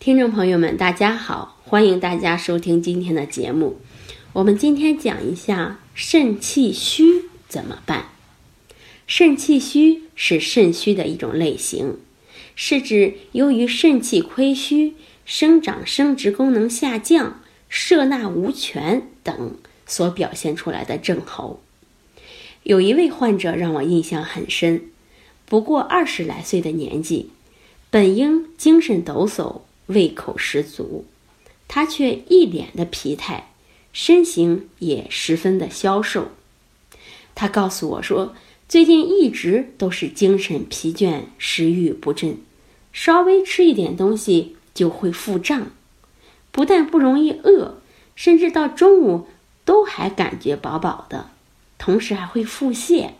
[0.00, 3.76] 听众朋友们，大家好，欢迎大家收听今天的节目。
[4.32, 8.06] 我们今天讲一下肾气虚怎么办。
[9.06, 11.98] 肾气虚是肾虚的一种类型，
[12.56, 14.94] 是指由于肾气亏虚、
[15.26, 21.60] 生长生殖功能下降、摄纳无权等所表现出来的症候。
[22.62, 24.84] 有一位患者让我印象很深，
[25.44, 27.28] 不过二十来岁的年纪，
[27.90, 29.60] 本应精神抖擞。
[29.90, 31.04] 胃口十足，
[31.66, 33.50] 他却一脸的疲态，
[33.92, 36.28] 身形也十分的消瘦。
[37.34, 38.34] 他告诉我说，
[38.68, 42.38] 最近一直都是精神疲倦、食欲不振，
[42.92, 45.72] 稍微吃一点东西就会腹胀，
[46.52, 47.80] 不但不容易饿，
[48.14, 49.26] 甚至到中午
[49.64, 51.30] 都还感觉饱饱的，
[51.78, 53.10] 同时还会腹泻，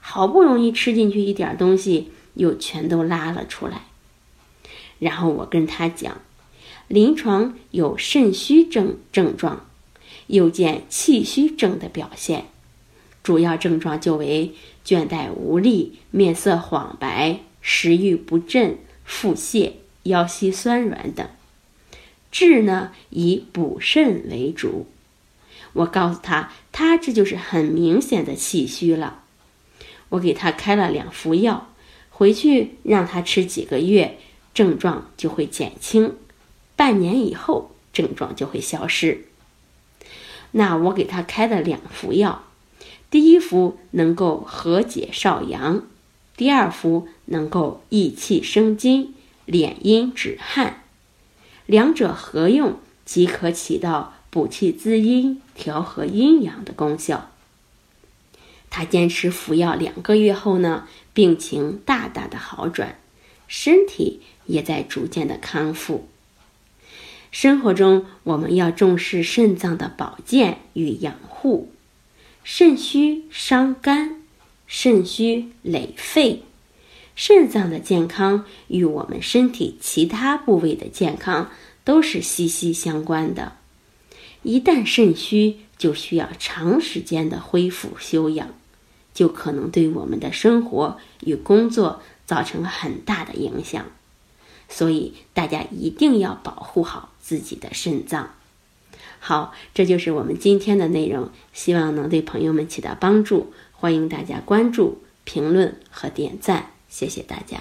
[0.00, 3.86] 好不容易吃进去一点东西，又全都拉了出来。
[5.02, 6.20] 然后我跟他讲，
[6.86, 9.66] 临床有肾虚症症状，
[10.28, 12.44] 又见气虚症的表现，
[13.24, 14.54] 主要症状就为
[14.86, 19.72] 倦怠无力、面色黄白、食欲不振、腹泻、
[20.04, 21.28] 腰膝酸软等。
[22.30, 24.86] 治呢以补肾为主。
[25.72, 29.24] 我告诉他，他这就是很明显的气虚了。
[30.10, 31.72] 我给他开了两服药，
[32.10, 34.18] 回去让他吃几个月。
[34.54, 36.14] 症状就会减轻，
[36.76, 39.24] 半年以后症状就会消失。
[40.52, 42.44] 那我给他开了两服药，
[43.10, 45.82] 第一服能够和解少阳，
[46.36, 49.14] 第二服能够益气生津、
[49.46, 50.82] 敛阴止汗，
[51.66, 57.30] 两者合用即可起到补气滋阴、调和阴阳的功效。
[58.68, 62.98] 他坚持服药两个月后呢，病情大大的好转，
[63.52, 64.22] 身体。
[64.46, 66.08] 也在逐渐的康复。
[67.30, 71.72] 生活中，我们要重视肾脏的保健与养护。
[72.42, 74.20] 肾虚伤肝，
[74.66, 76.42] 肾虚累肺，
[77.14, 81.52] 肾脏的健康与我们身体其他部位的健康
[81.84, 83.52] 都是息息相关的。
[84.42, 88.48] 一旦肾虚，就需要长时间的恢复休养，
[89.14, 92.02] 就可能对我们的生活与工作
[92.32, 93.84] 造成很大的影响。
[94.70, 98.30] 所以大家一定要保护好自己的肾脏。
[99.18, 103.52] 好，这就是我们今天的内容，希望能对朋友们起到帮助。
[103.72, 107.58] 欢迎大家关注、评论和点赞，谢谢大家。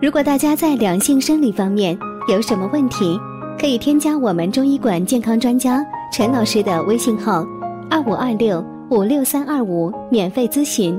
[0.00, 1.98] 如果大家在两性生理方面
[2.28, 3.20] 有什么问题，
[3.58, 7.44] 可以添加我们中医馆健康专家陈老师的微信号：
[7.90, 10.98] 二五二六五六三二五，免费咨询。